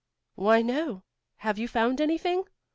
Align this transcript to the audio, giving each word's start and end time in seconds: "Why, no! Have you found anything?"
"Why, 0.33 0.63
no! 0.63 1.03
Have 1.35 1.59
you 1.59 1.67
found 1.67 2.01
anything?" 2.01 2.45